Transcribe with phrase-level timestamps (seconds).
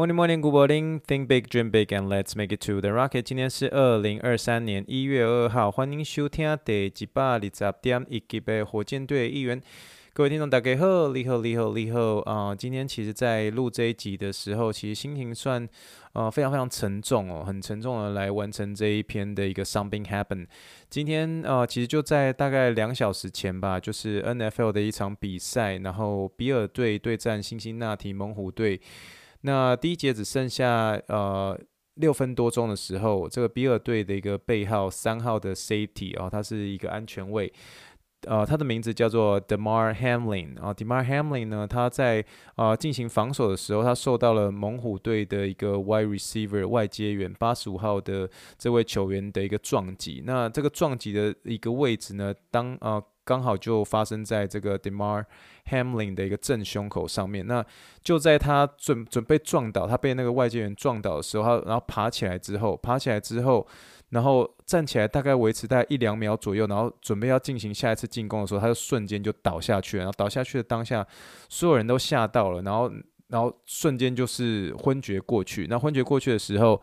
[0.00, 1.00] Morning, morning, good morning.
[1.00, 3.20] Think big, dream big, and let's make it to the rocket.
[3.20, 9.60] 今天是二零二三年一月二号，欢迎收听第一百二十点一集的火箭队议员。
[10.14, 12.54] 各位听众，大家好，你好，你好，你好啊！
[12.54, 15.68] 今天其实，在录这一集的时候，其实心情算
[16.14, 20.46] 呃非常非常沉重哦，很沉重的来完成这一篇的一个 Something Happen。
[20.88, 28.80] 今天呃，其实就在大概两小时前吧，就是 NFL 的一场比赛，然后比尔队对战辛辛那提猛虎队。
[29.42, 31.58] 那第一节只剩下呃
[31.94, 37.52] 六分多钟的时候，这个比尔队的一个背号三号的 safety 啊、哦，他是一个安全卫，
[38.26, 42.24] 呃，他的名字叫做 Demar Hamlin 啊、，Demar Hamlin 呢，他在
[42.56, 48.28] 啊进行防守的时候，他受到了猛虎队的一个 wide receiver 外接员八十五号的
[48.58, 50.22] 这位球员的一个撞击。
[50.24, 52.92] 那这个撞击的一个位置呢，当啊。
[52.92, 55.24] 呃刚好就发生在这个 Damar
[55.68, 57.46] Hamlin 的一个正胸口上面。
[57.46, 57.64] 那
[58.02, 63.64] 就在他准准备撞倒，他被那个外界人撞倒的时候，他然后爬起来之后，爬起来之后，
[64.08, 70.02] 然后站起来，大概维持在一两秒左右，然后准备要进行下一次进攻的时候，他就瞬间就倒下去了。
[70.02, 71.06] 然后倒下去的当下，
[71.48, 72.90] 所有人都吓到了，然后
[73.28, 75.68] 然后瞬间就是昏厥过去。
[75.70, 76.82] 那昏厥过去的时候。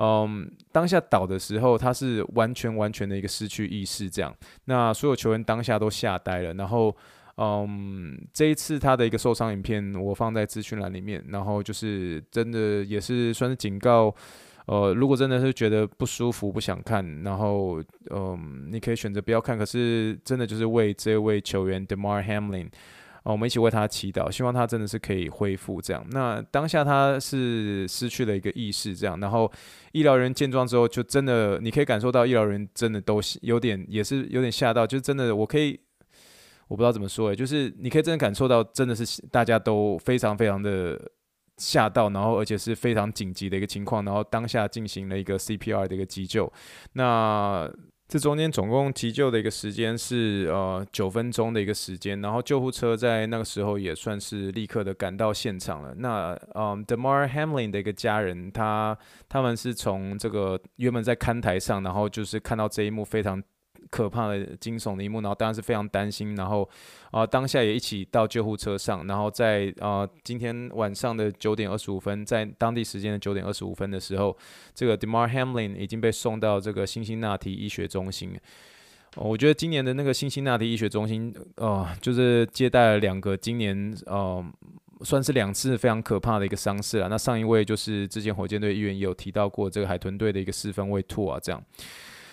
[0.00, 4.32] 嗯，当下倒的时候，他是完全完全的一个失去意识，这样。
[4.66, 6.54] 那所有球员当下都吓呆了。
[6.54, 6.96] 然后，
[7.36, 11.24] 嗯，这一次他的一个受伤影片，我放在资讯栏里面。
[11.28, 14.14] 然后就是真的也是算是警告，
[14.66, 19.58] 呃，如果真的是觉得不舒服、不想看，然后，嗯，你可以选择不要看。
[19.58, 22.68] 可是真的就是为这位球员 Damar Hamlin。
[23.32, 26.04] 我们一起为他祈祷，希望他真的是可以恢复这样。
[26.10, 29.18] 那当下他是失去了一个意识，这样。
[29.20, 29.50] 然后
[29.92, 34.86] 医疗人见状之后，就真的你可以感受到医疗人真的都有点，也是有点吓到。
[34.86, 35.78] 就真的，我可以，
[36.68, 40.98] 我不知道怎么说诶，就是你可以真的感受到，真的是大家都非常非常的
[41.58, 46.50] 吓到，然后而且是非常紧急的一个情况，然后当下进行了一个 CPR 的一个急救。
[46.92, 47.70] 那
[48.08, 55.94] 这中间总共急救的一个时间是呃九分钟的一个时间，然后救护车在那个时候也算是立刻的赶到现场了。
[55.98, 58.96] 那嗯，Demar Hamlin 的一个家人，他
[59.28, 63.42] 他们是从这个原本在看台上，然后就是看到这一幕非常。
[63.90, 66.68] 可怕的惊悚的一幕，然后当然是非常担心，然后
[67.10, 74.36] 啊、当下也一起到救护车上，然后在啊、今天晚上的九点二十五分，在当地时间的九点二十五分的时候，
[74.74, 78.38] 这个 Demar Hamlin 已经被送到这个辛辛那提医学中心。
[79.16, 84.44] 呃、我觉得今年的那个辛辛那提医学中心，呃，就是接待了两个今年呃
[85.00, 87.08] 算是两次非常可怕的一个伤势啊。
[87.08, 91.64] 那上一位就是之前火箭队议员也有提到过这个海豚队的一个四分卫兔啊，这样，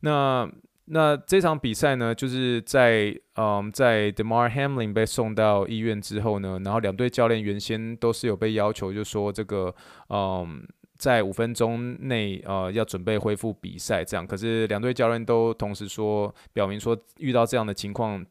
[0.00, 0.50] 那。
[0.88, 9.74] 那这场比赛呢，就是在嗯，在 Demar Hamlin 被送到医院之后呢，然后两队教练原先都是有被要求，就说这个
[10.08, 10.64] 嗯，
[10.96, 18.24] 在五分钟内呃要准备恢复比赛这样，可是两队教练都同时说，表明说遇到这样的情况，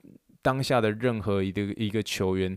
[0.46, 2.56] 当下的任何一个一个球员。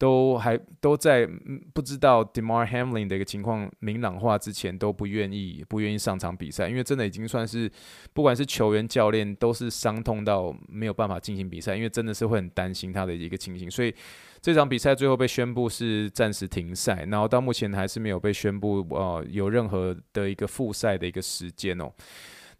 [0.00, 1.28] 都还都在
[1.74, 7.68] 不知道 Demar Hamlin 的一个情况明朗化之前，都不愿意不愿意上场比赛，因为真的已经算是
[8.12, 13.92] 不管是球员、教练都是伤痛到没有办法进行比赛，因为真的是会很担心他的一个情形，所以
[14.40, 21.92] 这场比赛最后被宣布是暂时停赛，然后到目前还是没有被宣布呃有任何的一个复赛的一个时间哦。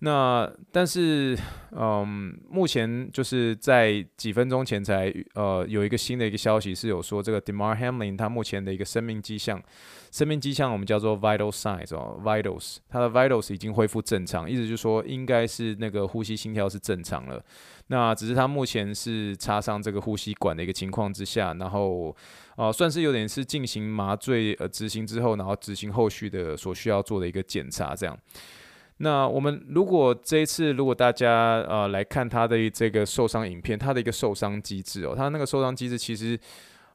[0.00, 1.36] 那但是，
[1.72, 9.60] 嗯，目前就是在几分钟前才呃有一个新的一个消息是有说这个 Demar Hamlin 他目前的一个生命迹象，
[10.12, 17.44] 生命迹象我们叫做 vital signs 哦，vitals，他的 vitals 已经恢复正常，意思就是说应该是那个呼吸心跳是正常了。
[17.88, 22.16] 那只是他目前是插上这个呼吸管的一个情况之下，然后
[22.54, 28.16] 呃算是有点是进行麻醉呃执行之后，然后执行后续的所需要做的一个检查这样。
[28.98, 36.38] 那我们如果这一次，如果大家呃来看他的这个受伤影片，他的一个受伤机制哦，他那个受伤机制其实，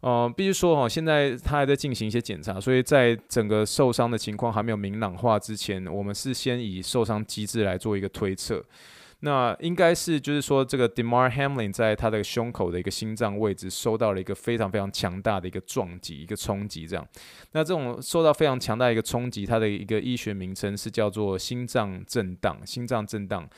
[0.01, 8.61] 呃，必须说哦，现在他还在进行一些检查，所以在整个受伤的情况还没有明朗化之前，我们是先以受伤机制来做一个推测。
[9.25, 16.85] 那应该是就是说，这个 Damar Hamlin 在他的胸口的一个心脏位置受到了一个非常非常强大的一个撞击，一个冲击。
[16.85, 17.07] 这样，
[17.53, 22.59] 那这种受到非常强大的一个冲击，它的一个医学名称是叫做心脏震荡。
[22.67, 23.49] 心脏震荡，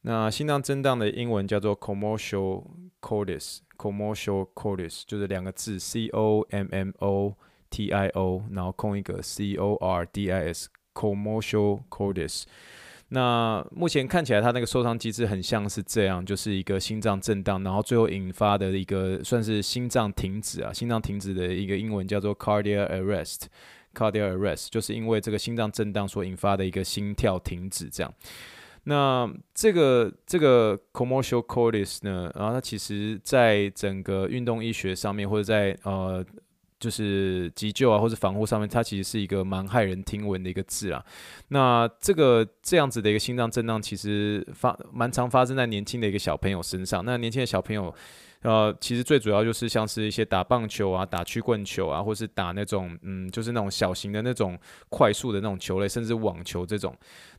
[0.00, 2.64] 那心脏震荡的英文叫做 commercial
[3.02, 7.36] cordis，commercial Cordis 就是两个字，C O M M O
[7.68, 10.70] T I O，然后空一个 C O R D I S。
[10.94, 12.44] Commotion Cordis。
[13.14, 23.42] 那目前看起来，他那个受伤机制很像是这样，就是一个心脏震荡，然后最后引发的一个算是心脏停止啊，心脏停止的一个英文叫做 cardiac arrest。
[23.94, 28.10] cardiac arrest，就是因为这个心脏震荡所引发的一个心跳停止这样。
[28.84, 36.24] 那这个这个 commercial cordis 呢，然后它其实在整个运动医学上面，或者在呃。
[36.82, 41.00] 就是急救啊，或者防护上面，它其实是一个蛮骇人听闻的一个字啊。
[41.48, 47.04] 那这个这样子的一个心脏震荡，其实发蛮常发生在年轻的一个小朋友身上。
[47.04, 47.94] 那年轻的小朋友，
[48.42, 54.58] 呃，其实最主要就是像是一些打棒球啊、打曲棍球啊，或是打那种嗯，就是那种小型的那种
[54.88, 56.92] 快速的那种球类，甚至网球这种。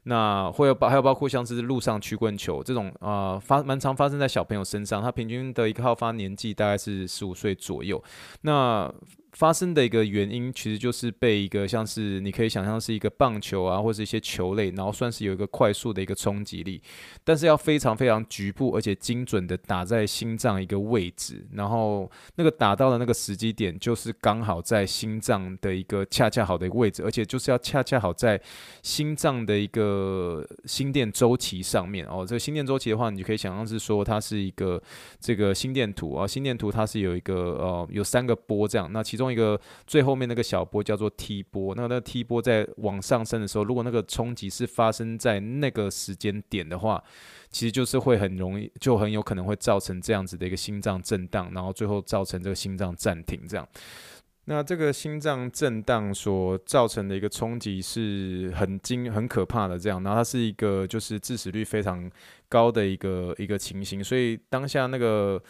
[0.06, 5.01] 那会有包还有包括像是路上曲棍球这种啊、发蛮常发生在小朋友身上。
[5.01, 8.01] 他平均的一个好发年纪大概是十五岁左右。
[8.42, 8.94] 那
[9.33, 16.80] 发生的一个原因，其实就是被一个像是你可以想象是一个棒球啊，或者是一些球类，然后算是有一个快速的一个冲击力，
[17.24, 28.39] 但是要非常非常局部而且精准的打在心脏一个位置，然后那个打到的那个时机点，就是刚好在心脏的一个恰恰好的一个位置，而且就是要恰恰好在
[28.83, 32.24] 心脏的一个心电周期上面哦。
[32.24, 34.80] 这个心电周期的话，你就可以想象是说它是一个
[35.19, 39.23] 这个心电图啊，心电图它是有一个呃有三个波这样，那其中。
[39.31, 47.04] 一个最后面那个小波叫做 T 波，那那个 T 波在往上升的时候，如果那个冲击是发生在那个时间点的话，
[47.50, 53.48] 其实就是会很容易，就很有可能会造成这样子的一个心脏震荡，然后最后造成这个心脏暂停。
[53.48, 53.68] 这样，
[54.46, 59.78] 那这个心脏震荡所造成的一个冲击是很惊、很可怕的。
[59.78, 62.10] 这样，然后它是一个就是致死率非常
[62.50, 65.42] 高的一个一个情形，所以当下那个，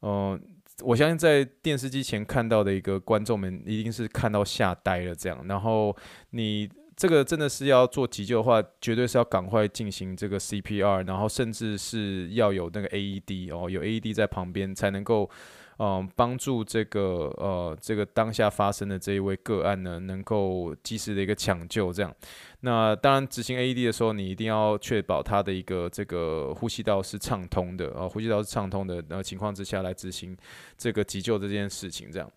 [0.00, 0.38] 呃。
[0.82, 5.96] 我相信在电视机前看到的一个观众们一定是看到吓呆了这样，然后
[6.30, 15.30] 你这个真的是要做急救的话，绝对是要赶快进行这个 CPR，然后甚至是要有那个 AED 哦，有 AED 在旁边才能够。
[15.78, 22.14] 嗯，帮助这个呃，这个当下发生的这一位个案呢，能够及时的一个抢救，这样。
[22.60, 30.36] 那当然，执行 AED 的时候，你一定要确保他的一个这个呼吸道是畅通的啊，呼吸道是畅通的呃情况之下来执行
[30.78, 32.30] 这个急救这件事情，这样。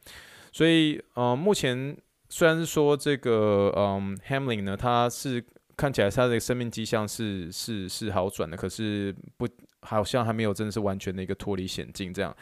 [0.51, 1.95] 所以，呃，目前
[2.29, 5.43] 虽然说这个嗯，Hamlin 呢，他是
[5.77, 9.47] 看起来他的生命迹象是是是好转的，可是不
[9.81, 12.35] 好像还没有真的是完全的一个脱离险境这样。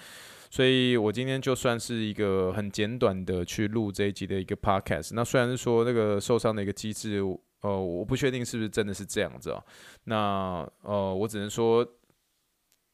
[0.50, 5.12] 所以我今天就算是一个很简短的去录这一集的一个 podcast。
[5.14, 7.20] 那虽然说那个受伤的一个机制，
[7.60, 9.62] 呃，我不确定是不是真的是这样子啊。
[10.06, 11.86] 那呃，我只能说，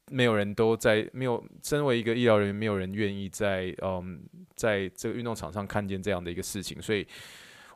[0.10, 4.24] 没有人都在，没有身为一个医疗人员，没有人愿意在嗯，
[4.56, 7.06] 在这个运动场上看见这样的一个事情，所以。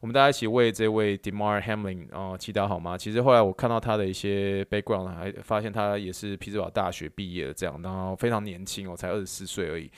[0.05, 2.95] 我们大家一起为这位 Damar Hamlin 啊、呃、祈祷好吗？
[2.95, 9.89] 其实后来我看到他的一些 background，还发现他也是匹兹堡大学毕业的，这样，然后非常年轻哦，才二十四岁而已。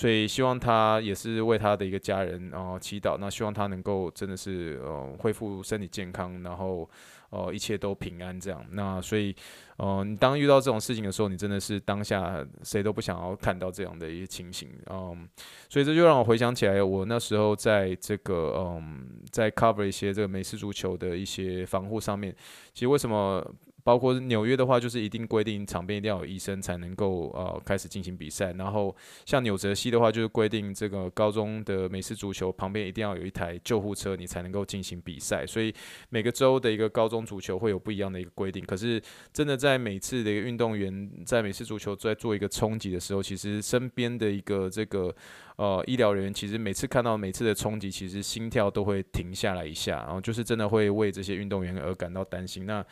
[0.00, 6.88] 所以希望他也是为他的一个家人然后、祈祷，那希望他能够真的是呃恢复身体健康，然后。
[7.32, 8.60] 呃，一切都平安这样。
[8.72, 9.32] 那所以，
[9.76, 14.68] 呃，你当遇到这种事情的时候，你真的是当下谁都不想要看到这样的一个情形。
[14.90, 15.28] 嗯，
[15.68, 22.34] 所以这就让我回想起来，我那时候在这个嗯，在 cover 一些这个美式足球的一些防护上面，
[22.74, 23.48] 其实为什么？
[23.82, 28.52] 包括纽约的话，就是一定规定场边一定要有医生才能够呃开始进行比赛。
[28.52, 28.94] 然后
[29.24, 35.46] 像纽泽西的话，就是规定这个高中的美式足球旁边一定要有一台救护车，你才能够进行比赛。
[35.46, 35.74] 所以
[36.08, 38.64] 每个州的一个高中足球会有不一样的一个规定。
[38.64, 39.00] 可是
[39.32, 45.14] 真的在每次的一个运动员在美式足球在做一个冲击的时候，其实身边的一个这个
[45.56, 52.66] 呃医疗人员，其实每次看到每次的冲击，其实心跳都会停下来一下，然后就是真的会为这些运动员而感到担心。
[52.66, 52.84] 那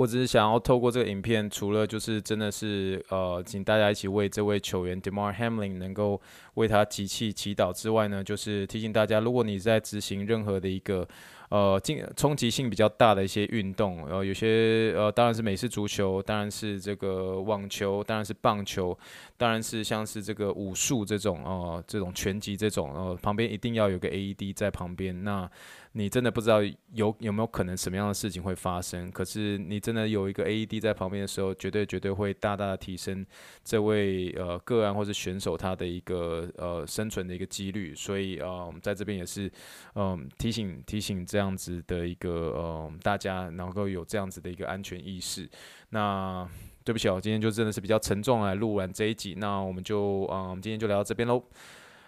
[0.00, 6.18] 我只是想要透过这个影片，除了就是真的是呃，请大家一起为这位球员 Demar Hamlin 能够
[6.54, 11.06] 为他集气祈祷之外呢，就是提醒大家，如果你在执行任何的一个
[11.50, 18.98] 呃进冲击性比较大的一些运动，然呃，有些呃当然是美式足球，当然是这个网球，当然是棒球，
[19.36, 25.50] 当然是像是这个武术这种呃这种拳击这种呃旁边一定要有个 AED 在旁边那。
[25.92, 33.26] 你真的不知道有有没有可能什么样的事情会发生，可是你真的有一个 AED 在旁边的时候，绝对绝对会大大的提升
[33.64, 37.92] 这位呃个案或者选手他的一个呃生存的一个几率。
[37.92, 39.50] 所以呃，我们在这边也是
[39.96, 45.48] 嗯、提醒提醒这这样子的一个呃大家能够有这样子的一个安全意识。
[45.88, 46.46] 那
[46.84, 51.42] 对不起，哦今天就真的是比较沉重来录完这一集，那我们就嗯、我们今天就聊到这边喽。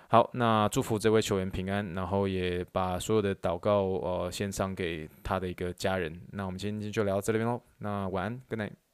[0.08, 6.14] 好，那祝福这位球员平安，然后也把所有的祷告呃献上给他的一个家人。
[6.32, 7.58] 那我们今天就聊到这里边喽。
[7.78, 8.91] 那晚安，Good night。